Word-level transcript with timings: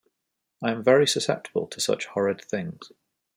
I 0.63 0.71
am 0.71 0.83
very 0.83 1.05
susceptible 1.05 1.67
to 1.67 1.79
such 1.79 2.07
horrid 2.07 2.43
things. 2.43 2.91